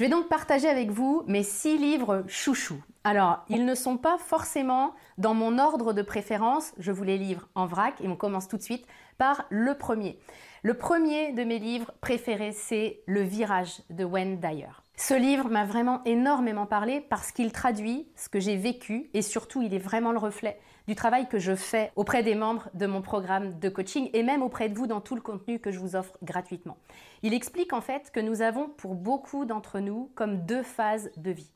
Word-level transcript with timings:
Je 0.00 0.06
vais 0.06 0.10
donc 0.10 0.30
partager 0.30 0.66
avec 0.66 0.90
vous 0.90 1.24
mes 1.26 1.42
six 1.42 1.76
livres 1.76 2.24
chouchous. 2.26 2.82
Alors, 3.04 3.44
ils 3.50 3.66
ne 3.66 3.74
sont 3.74 3.98
pas 3.98 4.16
forcément 4.16 4.94
dans 5.18 5.34
mon 5.34 5.58
ordre 5.58 5.92
de 5.92 6.00
préférence, 6.00 6.72
je 6.78 6.90
vous 6.90 7.04
les 7.04 7.18
livre 7.18 7.50
en 7.54 7.66
vrac 7.66 8.00
et 8.00 8.08
on 8.08 8.16
commence 8.16 8.48
tout 8.48 8.56
de 8.56 8.62
suite 8.62 8.86
par 9.18 9.44
le 9.50 9.76
premier. 9.76 10.18
Le 10.62 10.72
premier 10.72 11.34
de 11.34 11.44
mes 11.44 11.58
livres 11.58 11.92
préférés, 12.00 12.52
c'est 12.52 13.02
Le 13.04 13.20
Virage 13.20 13.82
de 13.90 14.04
Wayne 14.04 14.40
Dyer. 14.40 14.70
Ce 15.02 15.14
livre 15.14 15.48
m'a 15.48 15.64
vraiment 15.64 16.04
énormément 16.04 16.66
parlé 16.66 17.00
parce 17.00 17.32
qu'il 17.32 17.52
traduit 17.52 18.06
ce 18.16 18.28
que 18.28 18.38
j'ai 18.38 18.56
vécu 18.56 19.08
et 19.14 19.22
surtout 19.22 19.62
il 19.62 19.72
est 19.72 19.78
vraiment 19.78 20.12
le 20.12 20.18
reflet 20.18 20.60
du 20.86 20.94
travail 20.94 21.26
que 21.26 21.38
je 21.38 21.54
fais 21.54 21.90
auprès 21.96 22.22
des 22.22 22.34
membres 22.34 22.68
de 22.74 22.84
mon 22.84 23.00
programme 23.00 23.58
de 23.58 23.70
coaching 23.70 24.10
et 24.12 24.22
même 24.22 24.42
auprès 24.42 24.68
de 24.68 24.76
vous 24.76 24.86
dans 24.86 25.00
tout 25.00 25.14
le 25.14 25.22
contenu 25.22 25.58
que 25.58 25.70
je 25.70 25.78
vous 25.78 25.96
offre 25.96 26.18
gratuitement. 26.22 26.76
Il 27.22 27.32
explique 27.32 27.72
en 27.72 27.80
fait 27.80 28.10
que 28.12 28.20
nous 28.20 28.42
avons 28.42 28.68
pour 28.68 28.94
beaucoup 28.94 29.46
d'entre 29.46 29.80
nous 29.80 30.10
comme 30.14 30.44
deux 30.44 30.62
phases 30.62 31.10
de 31.16 31.30
vie. 31.30 31.50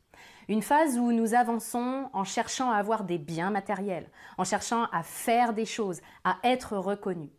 Une 0.49 0.63
phase 0.63 0.97
où 0.99 1.13
nous 1.13 1.35
avançons 1.35 2.09
en 2.15 2.25
cherchant 2.25 2.71
à 2.71 2.77
avoir 2.77 3.05
des 3.05 3.19
biens 3.19 3.51
matériels, 3.51 4.09
en 4.39 4.45
cherchant 4.45 4.85
à 4.91 5.03
faire 5.03 5.53
des 5.53 5.67
choses, 5.67 6.01
à 6.25 6.39
être 6.45 6.79
reconnus. 6.79 7.31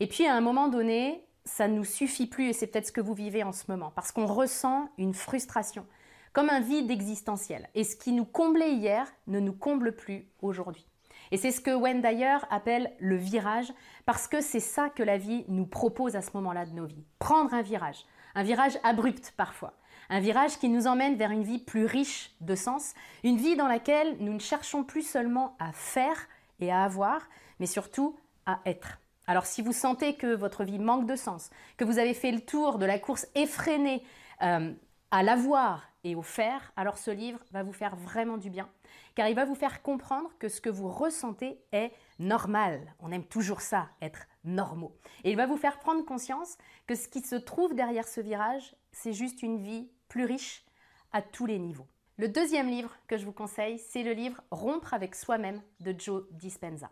Et 0.00 0.06
puis 0.06 0.26
à 0.26 0.34
un 0.34 0.40
moment 0.40 0.68
donné, 0.68 1.22
ça 1.44 1.68
ne 1.68 1.74
nous 1.74 1.84
suffit 1.84 2.26
plus 2.26 2.48
et 2.48 2.52
c'est 2.52 2.66
peut-être 2.66 2.86
ce 2.86 2.92
que 2.92 3.00
vous 3.00 3.14
vivez 3.14 3.42
en 3.42 3.52
ce 3.52 3.64
moment 3.68 3.92
parce 3.94 4.12
qu'on 4.12 4.26
ressent 4.26 4.90
une 4.98 5.14
frustration, 5.14 5.86
comme 6.32 6.50
un 6.50 6.60
vide 6.60 6.90
existentiel. 6.90 7.68
Et 7.74 7.84
ce 7.84 7.96
qui 7.96 8.12
nous 8.12 8.24
comblait 8.24 8.72
hier 8.72 9.06
ne 9.26 9.40
nous 9.40 9.52
comble 9.52 9.94
plus 9.94 10.28
aujourd'hui. 10.42 10.86
Et 11.32 11.36
c'est 11.36 11.52
ce 11.52 11.60
que 11.60 11.70
Wayne 11.70 12.00
d'ailleurs 12.00 12.46
appelle 12.50 12.92
le 12.98 13.16
virage 13.16 13.72
parce 14.04 14.26
que 14.26 14.40
c'est 14.40 14.60
ça 14.60 14.90
que 14.90 15.02
la 15.02 15.18
vie 15.18 15.44
nous 15.48 15.66
propose 15.66 16.16
à 16.16 16.22
ce 16.22 16.30
moment-là 16.34 16.66
de 16.66 16.72
nos 16.72 16.86
vies. 16.86 17.04
Prendre 17.18 17.54
un 17.54 17.62
virage, 17.62 18.04
un 18.34 18.42
virage 18.42 18.78
abrupt 18.82 19.32
parfois, 19.36 19.74
un 20.08 20.20
virage 20.20 20.58
qui 20.58 20.68
nous 20.68 20.86
emmène 20.86 21.16
vers 21.16 21.30
une 21.30 21.44
vie 21.44 21.58
plus 21.58 21.84
riche 21.84 22.34
de 22.40 22.54
sens, 22.54 22.94
une 23.22 23.36
vie 23.36 23.56
dans 23.56 23.68
laquelle 23.68 24.16
nous 24.18 24.32
ne 24.32 24.40
cherchons 24.40 24.82
plus 24.82 25.02
seulement 25.02 25.56
à 25.58 25.72
faire 25.72 26.28
et 26.58 26.72
à 26.72 26.82
avoir, 26.82 27.28
mais 27.60 27.66
surtout 27.66 28.16
à 28.46 28.60
être. 28.66 28.98
Alors 29.30 29.46
si 29.46 29.62
vous 29.62 29.72
sentez 29.72 30.16
que 30.16 30.34
votre 30.34 30.64
vie 30.64 30.80
manque 30.80 31.06
de 31.06 31.14
sens, 31.14 31.50
que 31.76 31.84
vous 31.84 32.00
avez 32.00 32.14
fait 32.14 32.32
le 32.32 32.40
tour 32.40 32.80
de 32.80 32.84
la 32.84 32.98
course 32.98 33.28
effrénée 33.36 34.02
euh, 34.42 34.72
à 35.12 35.22
l'avoir 35.22 35.88
et 36.02 36.16
au 36.16 36.22
faire, 36.22 36.72
alors 36.74 36.98
ce 36.98 37.12
livre 37.12 37.38
va 37.52 37.62
vous 37.62 37.72
faire 37.72 37.94
vraiment 37.94 38.38
du 38.38 38.50
bien, 38.50 38.68
car 39.14 39.28
il 39.28 39.36
va 39.36 39.44
vous 39.44 39.54
faire 39.54 39.82
comprendre 39.82 40.28
que 40.40 40.48
ce 40.48 40.60
que 40.60 40.68
vous 40.68 40.88
ressentez 40.88 41.60
est 41.70 41.92
normal. 42.18 42.92
On 42.98 43.12
aime 43.12 43.22
toujours 43.22 43.60
ça, 43.60 43.90
être 44.02 44.26
normaux. 44.42 44.96
Et 45.22 45.30
il 45.30 45.36
va 45.36 45.46
vous 45.46 45.56
faire 45.56 45.78
prendre 45.78 46.04
conscience 46.04 46.58
que 46.88 46.96
ce 46.96 47.06
qui 47.06 47.20
se 47.20 47.36
trouve 47.36 47.76
derrière 47.76 48.08
ce 48.08 48.20
virage, 48.20 48.74
c'est 48.90 49.12
juste 49.12 49.44
une 49.44 49.58
vie 49.58 49.92
plus 50.08 50.24
riche 50.24 50.64
à 51.12 51.22
tous 51.22 51.46
les 51.46 51.60
niveaux. 51.60 51.86
Le 52.16 52.26
deuxième 52.26 52.68
livre 52.68 52.96
que 53.06 53.16
je 53.16 53.26
vous 53.26 53.32
conseille, 53.32 53.78
c'est 53.78 54.02
le 54.02 54.12
livre 54.12 54.42
Rompre 54.50 54.92
avec 54.92 55.14
soi-même 55.14 55.62
de 55.78 55.94
Joe 55.96 56.24
Dispenza. 56.32 56.90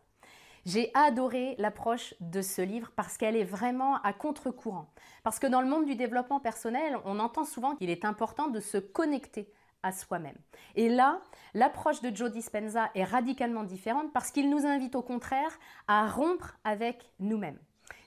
J'ai 0.67 0.91
adoré 0.95 1.55
l'approche 1.59 2.15
de 2.21 2.43
ce 2.43 2.63
livre 2.63 2.93
parce 2.97 3.17
qu'elle 3.17 3.37
est 3.37 3.45
vraiment 3.45 3.97
à 4.03 4.13
contre-courant. 4.13 4.91
Parce 5.23 5.39
que 5.39 5.47
dans 5.47 5.61
le 5.61 5.69
monde 5.69 5.87
du 5.87 5.95
développement 5.95 6.41
personnel, 6.41 6.97
on 7.05 7.19
entend 7.19 7.45
souvent 7.45 7.75
qu'il 7.75 7.91
est 7.91 8.05
important 8.05 8.49
de 8.49 8.61
se 8.61 8.79
connecter 8.79 9.51
à 9.83 9.93
soi-même. 9.93 10.37
Et 10.75 10.89
là, 10.89 11.21
l'approche 11.55 12.01
de 12.03 12.15
Joe 12.15 12.31
Dispenza 12.31 12.91
est 12.95 13.05
radicalement 13.05 13.65
différente 13.65 14.13
parce 14.13 14.31
qu'il 14.31 14.51
nous 14.51 14.67
invite 14.67 14.95
au 14.95 15.03
contraire 15.03 15.59
à 15.87 16.09
rompre 16.09 16.59
avec 16.65 17.11
nous-mêmes. 17.21 17.59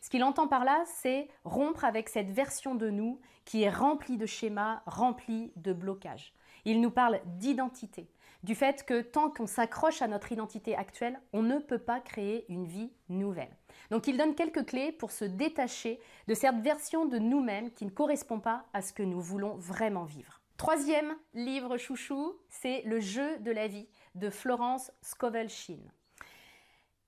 Ce 0.01 0.09
qu'il 0.09 0.23
entend 0.23 0.47
par 0.47 0.66
là, 0.66 0.84
c'est 0.85 1.29
rompre 1.44 1.85
avec 1.85 2.09
cette 2.09 2.29
version 2.29 2.75
de 2.75 2.90
nous 2.90 3.19
qui 3.45 3.63
est 3.63 3.69
remplie 3.69 4.17
de 4.17 4.25
schémas, 4.25 4.81
remplie 4.85 5.51
de 5.56 5.73
blocages. 5.73 6.34
Il 6.66 6.81
nous 6.81 6.91
parle 6.91 7.22
d'identité, 7.38 8.09
du 8.44 8.56
fait 8.56 8.85
que 8.85 9.02
tant 9.02 9.29
qu'on 9.29 9.47
s'accroche 9.47 10.02
à 10.02 10.07
notre 10.07 10.31
identité 10.31 10.75
actuelle, 10.75 11.19
on 11.34 11.44
ne 11.44 11.59
peut 11.59 11.79
pas 11.79 12.00
créer 12.00 12.46
une 12.50 12.66
vie 12.66 12.91
nouvelle. 13.09 13.56
Donc 13.91 14.07
il 14.07 14.18
donne 14.18 14.35
quelques 14.35 14.66
clés 14.66 14.91
pour 14.91 15.12
se 15.12 15.25
détacher 15.25 16.00
de 16.28 16.34
cette 16.34 16.57
version 16.57 17.06
de 17.06 17.19
nous-mêmes 17.19 17.72
qui 17.72 17.85
ne 17.85 17.91
correspond 17.91 18.40
pas 18.40 18.66
à 18.74 18.81
ce 18.81 18.94
que 18.94 19.03
nous 19.03 19.22
voulons 19.22 19.56
vraiment 19.56 20.06
vivre. 20.06 20.41
Troisième 20.57 21.16
livre 21.34 21.78
chouchou, 21.78 22.35
c'est 22.50 22.84
Le 22.84 23.00
jeu 23.00 23.40
de 23.40 23.52
la 23.52 23.68
vie 23.68 23.88
de 24.13 24.29
Florence 24.29 24.91
scovel 25.02 25.47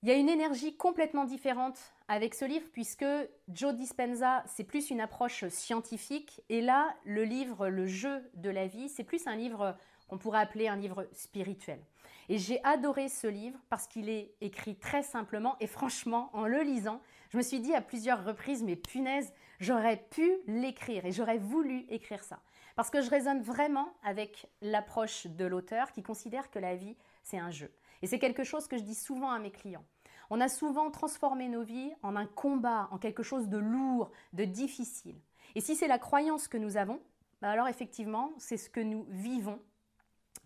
Il 0.02 0.08
y 0.08 0.10
a 0.10 0.14
une 0.14 0.28
énergie 0.28 0.76
complètement 0.76 1.24
différente 1.24 1.78
avec 2.08 2.34
ce 2.34 2.44
livre 2.44 2.66
puisque 2.72 3.06
Joe 3.48 3.74
Dispenza, 3.74 4.42
c'est 4.46 4.64
plus 4.64 4.90
une 4.90 5.00
approche 5.00 5.46
scientifique 5.48 6.42
et 6.48 6.60
là, 6.60 6.94
le 7.04 7.22
livre 7.22 7.68
Le 7.68 7.86
jeu 7.86 8.28
de 8.34 8.50
la 8.50 8.66
vie, 8.66 8.88
c'est 8.88 9.04
plus 9.04 9.26
un 9.26 9.36
livre 9.36 9.76
qu'on 10.08 10.18
pourrait 10.18 10.40
appeler 10.40 10.68
un 10.68 10.76
livre 10.76 11.06
spirituel. 11.12 11.80
Et 12.28 12.38
j'ai 12.38 12.62
adoré 12.64 13.08
ce 13.08 13.26
livre 13.26 13.58
parce 13.68 13.86
qu'il 13.86 14.08
est 14.08 14.34
écrit 14.40 14.76
très 14.76 15.02
simplement 15.02 15.56
et 15.60 15.66
franchement, 15.66 16.30
en 16.32 16.46
le 16.46 16.62
lisant, 16.62 17.00
je 17.30 17.36
me 17.36 17.42
suis 17.42 17.60
dit 17.60 17.74
à 17.74 17.80
plusieurs 17.80 18.24
reprises, 18.24 18.62
mais 18.62 18.76
punaise, 18.76 19.32
j'aurais 19.60 19.98
pu 20.10 20.38
l'écrire 20.46 21.04
et 21.04 21.12
j'aurais 21.12 21.38
voulu 21.38 21.84
écrire 21.88 22.22
ça. 22.24 22.40
Parce 22.76 22.90
que 22.90 23.02
je 23.02 23.10
résonne 23.10 23.42
vraiment 23.42 23.92
avec 24.02 24.46
l'approche 24.60 25.26
de 25.26 25.44
l'auteur 25.44 25.92
qui 25.92 26.02
considère 26.02 26.50
que 26.50 26.58
la 26.58 26.74
vie, 26.74 26.96
c'est 27.22 27.38
un 27.38 27.50
jeu. 27.50 27.70
Et 28.02 28.06
c'est 28.06 28.18
quelque 28.18 28.44
chose 28.44 28.66
que 28.66 28.76
je 28.76 28.82
dis 28.82 28.94
souvent 28.94 29.30
à 29.30 29.38
mes 29.38 29.50
clients. 29.50 29.84
On 30.30 30.40
a 30.40 30.48
souvent 30.48 30.90
transformé 30.90 31.48
nos 31.48 31.62
vies 31.62 31.92
en 32.02 32.16
un 32.16 32.26
combat, 32.26 32.88
en 32.90 32.98
quelque 32.98 33.22
chose 33.22 33.48
de 33.48 33.58
lourd, 33.58 34.10
de 34.32 34.44
difficile. 34.44 35.20
Et 35.54 35.60
si 35.60 35.76
c'est 35.76 35.86
la 35.86 35.98
croyance 35.98 36.48
que 36.48 36.56
nous 36.56 36.76
avons, 36.76 37.00
bah 37.40 37.50
alors 37.50 37.68
effectivement, 37.68 38.32
c'est 38.38 38.56
ce 38.56 38.70
que 38.70 38.80
nous 38.80 39.06
vivons 39.10 39.60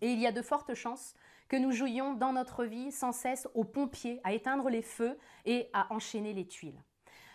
et 0.01 0.11
il 0.11 0.19
y 0.19 0.27
a 0.27 0.31
de 0.31 0.41
fortes 0.41 0.73
chances 0.73 1.15
que 1.47 1.57
nous 1.57 1.71
jouions 1.71 2.13
dans 2.13 2.31
notre 2.31 2.63
vie 2.63 2.91
sans 2.91 3.11
cesse 3.11 3.47
aux 3.55 3.63
pompiers, 3.63 4.21
à 4.23 4.33
éteindre 4.33 4.69
les 4.69 4.83
feux 4.83 5.17
et 5.45 5.69
à 5.73 5.91
enchaîner 5.93 6.33
les 6.33 6.47
tuiles. 6.47 6.81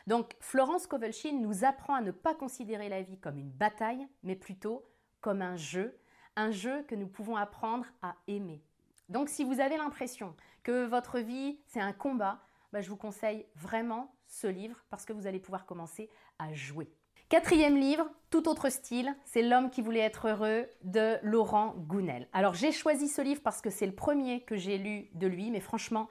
Donc 0.07 0.37
Florence 0.41 0.87
Kovelchin 0.87 1.33
nous 1.41 1.65
apprend 1.65 1.95
à 1.95 2.01
ne 2.01 2.11
pas 2.11 2.35
considérer 2.35 2.89
la 2.89 3.03
vie 3.03 3.19
comme 3.19 3.39
une 3.39 3.51
bataille, 3.51 4.07
mais 4.23 4.37
plutôt 4.37 4.85
comme 5.21 5.43
un 5.43 5.57
jeu, 5.57 5.99
un 6.37 6.51
jeu 6.51 6.83
que 6.83 6.95
nous 6.95 7.09
pouvons 7.09 7.37
apprendre 7.37 7.87
à 8.03 8.17
aimer. 8.29 8.63
Donc 9.09 9.29
si 9.29 9.45
vous 9.45 9.61
avez 9.61 9.77
l'impression 9.77 10.37
que 10.63 10.85
votre 10.85 11.19
vie 11.19 11.59
c'est 11.67 11.81
un 11.81 11.93
combat, 11.93 12.41
bah, 12.73 12.81
je 12.81 12.91
vous 12.91 12.97
conseille 12.97 13.47
vraiment 13.55 14.15
ce 14.27 14.47
livre 14.47 14.85
parce 14.91 15.05
que 15.05 15.13
vous 15.13 15.27
allez 15.27 15.41
pouvoir 15.41 15.67
commencer 15.67 16.11
à 16.39 16.53
jouer. 16.53 16.93
Quatrième 17.31 17.79
livre, 17.79 18.07
tout 18.29 18.49
autre 18.49 18.69
style, 18.69 19.17
c'est 19.25 19.41
L'homme 19.41 19.71
qui 19.71 19.81
voulait 19.81 20.01
être 20.01 20.29
heureux 20.29 20.67
de 20.83 21.17
Laurent 21.23 21.75
Gounel. 21.89 22.29
Alors 22.35 22.53
j'ai 22.53 22.71
choisi 22.71 23.09
ce 23.09 23.23
livre 23.23 23.41
parce 23.43 23.63
que 23.63 23.71
c'est 23.71 23.87
le 23.87 23.95
premier 23.95 24.43
que 24.43 24.57
j'ai 24.57 24.77
lu 24.77 25.09
de 25.15 25.27
lui, 25.27 25.51
mais 25.51 25.61
franchement, 25.61 26.09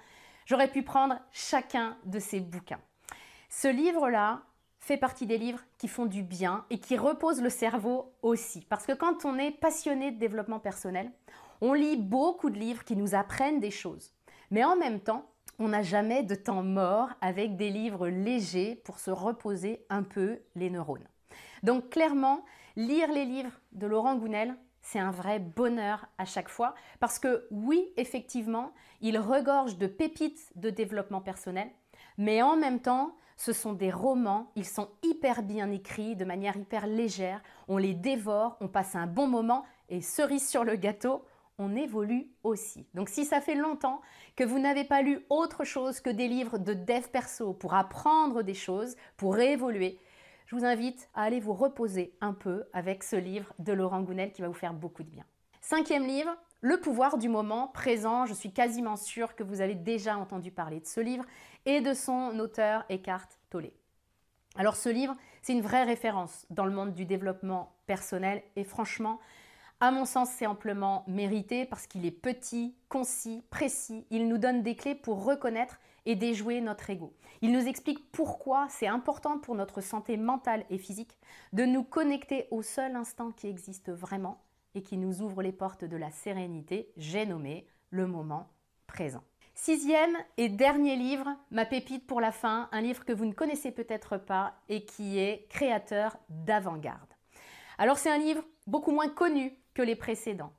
j'aurais 0.47 0.69
pu 0.69 0.81
prendre 0.81 1.19
chacun 1.31 1.97
de 2.05 2.17
ses 2.17 2.39
bouquins. 2.39 2.81
Ce 3.47 3.67
livre-là 3.67 4.41
fait 4.79 4.97
partie 4.97 5.27
des 5.27 5.37
livres 5.37 5.61
qui 5.77 5.87
font 5.87 6.07
du 6.07 6.23
bien 6.23 6.65
et 6.71 6.79
qui 6.79 6.97
reposent 6.97 7.43
le 7.43 7.51
cerveau 7.51 8.11
aussi. 8.23 8.65
Parce 8.67 8.87
que 8.87 8.93
quand 8.93 9.23
on 9.23 9.37
est 9.37 9.51
passionné 9.51 10.11
de 10.11 10.17
développement 10.17 10.59
personnel, 10.59 11.11
on 11.61 11.73
lit 11.73 11.95
beaucoup 11.95 12.49
de 12.49 12.57
livres 12.57 12.83
qui 12.83 12.95
nous 12.95 13.13
apprennent 13.13 13.59
des 13.59 13.71
choses. 13.71 14.13
Mais 14.49 14.63
en 14.63 14.75
même 14.75 14.99
temps, 14.99 15.29
on 15.59 15.69
n'a 15.69 15.83
jamais 15.83 16.23
de 16.23 16.35
temps 16.35 16.63
mort 16.63 17.09
avec 17.21 17.55
des 17.55 17.69
livres 17.69 18.07
légers 18.07 18.81
pour 18.83 18.99
se 18.99 19.11
reposer 19.11 19.85
un 19.89 20.03
peu 20.03 20.39
les 20.55 20.69
neurones. 20.69 21.07
Donc 21.63 21.89
clairement, 21.89 22.43
lire 22.75 23.11
les 23.11 23.25
livres 23.25 23.59
de 23.71 23.87
Laurent 23.87 24.15
Gounel, 24.15 24.55
c'est 24.81 24.99
un 24.99 25.11
vrai 25.11 25.39
bonheur 25.39 26.05
à 26.17 26.25
chaque 26.25 26.49
fois 26.49 26.75
parce 26.99 27.19
que 27.19 27.47
oui, 27.51 27.91
effectivement, 27.97 28.71
il 29.01 29.17
regorge 29.17 29.77
de 29.77 29.87
pépites 29.87 30.51
de 30.55 30.69
développement 30.69 31.21
personnel, 31.21 31.69
mais 32.17 32.41
en 32.41 32.57
même 32.57 32.81
temps, 32.81 33.15
ce 33.37 33.53
sont 33.53 33.73
des 33.73 33.91
romans, 33.91 34.51
ils 34.55 34.65
sont 34.65 34.89
hyper 35.01 35.41
bien 35.41 35.71
écrits, 35.71 36.15
de 36.15 36.25
manière 36.25 36.55
hyper 36.57 36.85
légère, 36.85 37.41
on 37.67 37.77
les 37.77 37.93
dévore, 37.93 38.57
on 38.61 38.67
passe 38.67 38.95
un 38.95 39.07
bon 39.07 39.27
moment 39.27 39.63
et 39.89 40.01
cerise 40.01 40.47
sur 40.47 40.63
le 40.63 40.75
gâteau, 40.75 41.23
on 41.57 41.75
évolue 41.75 42.27
aussi. 42.43 42.87
Donc 42.93 43.09
si 43.09 43.25
ça 43.25 43.41
fait 43.41 43.55
longtemps 43.55 44.01
que 44.35 44.43
vous 44.43 44.59
n'avez 44.59 44.83
pas 44.83 45.01
lu 45.01 45.25
autre 45.29 45.63
chose 45.63 45.99
que 45.99 46.09
des 46.09 46.27
livres 46.27 46.57
de 46.57 46.73
dev 46.73 47.07
perso 47.11 47.53
pour 47.53 47.73
apprendre 47.73 48.41
des 48.41 48.53
choses, 48.53 48.95
pour 49.17 49.37
évoluer, 49.37 49.99
je 50.45 50.55
vous 50.55 50.65
invite 50.65 51.09
à 51.13 51.23
aller 51.23 51.39
vous 51.39 51.53
reposer 51.53 52.15
un 52.21 52.33
peu 52.33 52.65
avec 52.73 53.03
ce 53.03 53.15
livre 53.15 53.53
de 53.59 53.73
Laurent 53.73 54.01
Gounel 54.01 54.31
qui 54.31 54.41
va 54.41 54.47
vous 54.47 54.53
faire 54.53 54.73
beaucoup 54.73 55.03
de 55.03 55.09
bien. 55.09 55.25
Cinquième 55.61 56.05
livre, 56.05 56.35
Le 56.61 56.79
pouvoir 56.79 57.17
du 57.17 57.27
moment 57.27 57.67
présent, 57.67 58.25
je 58.25 58.33
suis 58.33 58.53
quasiment 58.53 58.95
sûre 58.95 59.35
que 59.35 59.43
vous 59.43 59.59
avez 59.59 59.75
déjà 59.75 60.17
entendu 60.17 60.51
parler 60.51 60.79
de 60.79 60.85
ce 60.85 61.01
livre 61.01 61.25
et 61.65 61.81
de 61.81 61.93
son 61.93 62.39
auteur 62.39 62.85
Eckhart 62.89 63.27
Tolle. 63.49 63.71
Alors 64.55 64.75
ce 64.75 64.89
livre, 64.89 65.15
c'est 65.41 65.53
une 65.53 65.61
vraie 65.61 65.83
référence 65.83 66.45
dans 66.49 66.65
le 66.65 66.71
monde 66.71 66.93
du 66.93 67.05
développement 67.05 67.75
personnel 67.85 68.43
et 68.55 68.63
franchement, 68.63 69.19
à 69.83 69.91
mon 69.91 70.05
sens, 70.05 70.29
c'est 70.29 70.45
amplement 70.45 71.03
mérité 71.07 71.65
parce 71.65 71.87
qu'il 71.87 72.05
est 72.05 72.11
petit, 72.11 72.73
concis, 72.87 73.43
précis. 73.49 74.07
Il 74.11 74.29
nous 74.29 74.37
donne 74.37 74.63
des 74.63 74.75
clés 74.75 74.95
pour 74.95 75.25
reconnaître 75.25 75.77
et 76.05 76.15
déjouer 76.15 76.61
notre 76.61 76.89
ego. 76.89 77.11
Il 77.41 77.51
nous 77.51 77.67
explique 77.67 78.09
pourquoi 78.13 78.67
c'est 78.69 78.87
important 78.87 79.39
pour 79.39 79.55
notre 79.55 79.81
santé 79.81 80.15
mentale 80.15 80.63
et 80.69 80.77
physique 80.77 81.17
de 81.51 81.65
nous 81.65 81.83
connecter 81.83 82.47
au 82.49 82.61
seul 82.61 82.95
instant 82.95 83.33
qui 83.33 83.47
existe 83.47 83.91
vraiment 83.91 84.41
et 84.73 84.83
qui 84.83 84.95
nous 84.95 85.21
ouvre 85.21 85.43
les 85.43 85.51
portes 85.51 85.83
de 85.83 85.97
la 85.97 86.11
sérénité, 86.11 86.89
j'ai 86.95 87.25
nommé 87.25 87.67
le 87.89 88.07
moment 88.07 88.47
présent. 88.87 89.23
Sixième 89.53 90.15
et 90.37 90.47
dernier 90.47 90.95
livre, 90.95 91.27
ma 91.51 91.65
pépite 91.65 92.07
pour 92.07 92.21
la 92.21 92.31
fin, 92.31 92.69
un 92.71 92.79
livre 92.79 93.03
que 93.03 93.11
vous 93.11 93.25
ne 93.25 93.33
connaissez 93.33 93.71
peut-être 93.71 94.15
pas 94.15 94.53
et 94.69 94.85
qui 94.85 95.19
est 95.19 95.45
créateur 95.49 96.15
d'avant-garde. 96.29 97.13
Alors 97.77 97.97
c'est 97.97 98.09
un 98.09 98.17
livre 98.17 98.45
beaucoup 98.65 98.91
moins 98.91 99.09
connu 99.09 99.51
que 99.73 99.81
les 99.81 99.95
précédents. 99.95 100.53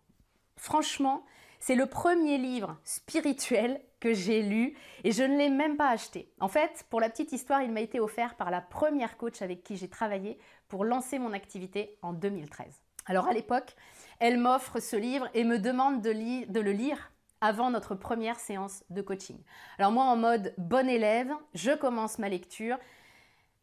Franchement, 0.57 1.25
c'est 1.61 1.75
le 1.75 1.87
premier 1.87 2.39
livre 2.39 2.77
spirituel 2.85 3.81
que 4.01 4.13
j'ai 4.13 4.43
lu 4.43 4.77
et 5.03 5.13
je 5.13 5.23
ne 5.23 5.37
l'ai 5.39 5.49
même 5.49 5.77
pas 5.77 5.89
acheté. 5.89 6.31
En 6.39 6.49
fait, 6.49 6.85
pour 6.91 7.01
la 7.01 7.09
petite 7.09 7.33
histoire, 7.33 7.63
il 7.63 7.73
m'a 7.73 7.81
été 7.81 8.01
offert 8.01 8.35
par 8.37 8.51
la 8.51 8.61
première 8.61 9.17
coach 9.17 9.41
avec 9.41 9.63
qui 9.63 9.77
j'ai 9.77 9.89
travaillé 9.89 10.39
pour 10.69 10.85
lancer 10.85 11.19
mon 11.19 11.33
activité 11.33 11.97
en 12.03 12.13
2013. 12.13 12.83
Alors 13.07 13.29
à 13.29 13.33
l'époque, 13.33 13.75
elle 14.19 14.39
m'offre 14.39 14.81
ce 14.81 14.97
livre 14.97 15.29
et 15.35 15.45
me 15.45 15.59
demande 15.59 16.03
de, 16.03 16.11
le 16.11 16.73
lire 16.73 17.13
avant 17.41 17.71
notre 17.71 17.95
première 17.95 18.39
séance 18.39 18.85
de 18.91 19.03
coaching. 19.03 19.39
Alors 19.79 19.93
moi, 19.93 20.05
en 20.05 20.17
mode 20.17 20.55
bon 20.59 20.89
élève, 20.89 21.33
je 21.55 21.73
commence 21.73 22.19
ma 22.19 22.29
lecture 22.29 22.77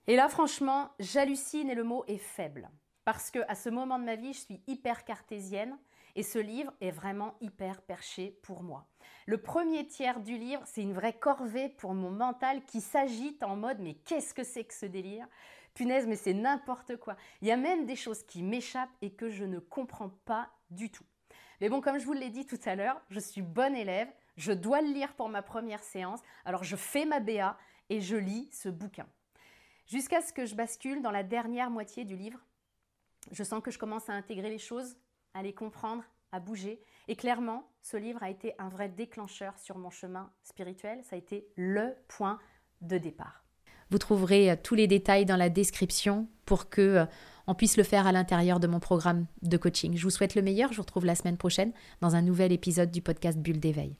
et 0.08 0.16
là, 0.16 0.28
franchement, 0.28 0.90
j'hallucine 1.00 1.70
et 1.70 1.76
le 1.76 1.84
mot 1.84 2.04
est 2.08 2.18
faible. 2.18 2.70
Parce 3.06 3.32
que 3.32 3.40
à 3.48 3.56
ce 3.56 3.70
moment 3.70 4.00
de 4.00 4.06
ma 4.06 4.16
vie, 4.16 4.34
je 4.34 4.40
suis 4.40 4.62
hyper 4.68 5.04
cartésienne 5.04 5.78
et 6.16 6.24
ce 6.24 6.40
livre 6.40 6.74
est 6.82 6.92
vraiment 6.92 7.36
hyper 7.42 7.82
perché 7.82 8.38
pour 8.44 8.64
moi. 8.64 8.88
Le 9.26 9.42
premier 9.42 9.88
tiers 9.88 10.20
du 10.20 10.38
livre, 10.38 10.62
c'est 10.66 10.82
une 10.82 10.94
vraie 10.94 11.18
corvée 11.18 11.70
pour 11.70 11.94
mon 11.94 12.12
mental 12.12 12.64
qui 12.66 12.82
s'agite 12.82 13.44
en 13.44 13.56
mode 13.56 13.80
mais 13.80 13.96
qu'est-ce 13.96 14.34
que 14.34 14.44
c'est 14.44 14.66
que 14.66 14.74
ce 14.74 14.86
délire? 14.86 15.28
Punaise, 15.74 16.06
mais 16.06 16.18
c'est 16.18 16.34
n'importe 16.34 16.98
quoi. 16.98 17.16
Il 17.42 17.48
y 17.48 17.52
a 17.52 17.58
même 17.58 17.86
des 17.86 17.96
choses 17.96 18.24
qui 18.24 18.44
m'échappent 18.44 18.90
et 19.02 19.14
que 19.14 19.30
je 19.30 19.46
ne 19.46 19.60
comprends 19.60 20.10
pas 20.26 20.50
du 20.70 20.92
tout. 20.92 21.06
Mais 21.62 21.70
bon, 21.70 21.80
comme 21.80 21.98
je 21.98 22.06
vous 22.06 22.14
l'ai 22.14 22.30
dit 22.30 22.46
tout 22.46 22.60
à 22.66 22.76
l'heure, 22.76 23.02
je 23.10 23.20
suis 23.20 23.42
bonne 23.42 23.76
élève, 23.76 24.10
je 24.36 24.52
dois 24.52 24.82
le 24.82 24.92
lire 24.92 25.14
pour 25.14 25.30
ma 25.30 25.42
première 25.42 25.84
séance, 25.84 26.20
alors 26.44 26.64
je 26.64 26.76
fais 26.76 27.06
ma 27.06 27.20
BA 27.20 27.58
et 27.90 28.02
je 28.02 28.18
lis 28.18 28.50
ce 28.52 28.68
bouquin. 28.68 29.08
Jusqu'à 29.88 30.22
ce 30.22 30.34
que 30.34 30.46
je 30.46 30.56
bascule 30.56 31.02
dans 31.02 31.12
la 31.12 31.24
dernière 31.24 31.70
moitié 31.70 32.04
du 32.04 32.16
livre 32.16 32.40
je 33.32 33.44
sens 33.44 33.62
que 33.62 33.72
je 33.72 33.78
commence 33.78 34.10
à 34.10 34.14
intégrer 34.14 34.50
les 34.50 34.58
choses, 34.58 34.96
à 35.34 35.44
les 35.44 35.54
comprendre, 35.54 36.04
à 36.32 36.40
bouger. 36.40 36.82
Et 37.08 37.16
clairement, 37.16 37.70
ce 37.82 37.98
livre 37.98 38.24
a 38.24 38.30
été 38.30 38.54
un 38.58 38.70
vrai 38.70 38.90
déclencheur 38.90 39.58
sur 39.58 39.78
mon 39.78 39.90
chemin 39.90 40.32
spirituel. 40.44 41.00
Ça 41.04 41.16
a 41.16 41.20
été 41.20 41.48
le 41.56 41.96
point 42.08 42.40
de 42.82 42.98
départ. 42.98 43.44
Vous 43.90 43.98
trouverez 43.98 44.52
euh, 44.52 44.56
tous 44.62 44.76
les 44.76 44.88
détails 44.88 45.26
dans 45.26 45.36
la 45.36 45.50
description 45.50 46.28
pour 46.46 46.70
que 46.70 46.82
euh, 46.82 47.06
on 47.48 47.56
puisse 47.56 47.78
le 47.78 47.84
faire 47.84 48.08
à 48.08 48.12
l'intérieur 48.12 48.60
de 48.60 48.68
mon 48.68 48.80
programme 48.80 49.26
de 49.42 49.58
coaching. 49.58 49.98
Je 49.98 50.04
vous 50.04 50.10
souhaite 50.10 50.36
le 50.36 50.42
meilleur. 50.42 50.72
Je 50.72 50.78
vous 50.78 50.84
retrouve 50.84 51.06
la 51.06 51.16
semaine 51.16 51.38
prochaine 51.38 51.74
dans 52.00 52.16
un 52.16 52.22
nouvel 52.22 52.52
épisode 52.52 52.92
du 52.92 53.02
podcast 53.02 53.38
Bulle 53.38 53.60
d'éveil. 53.60 53.98